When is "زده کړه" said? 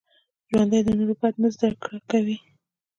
1.55-1.99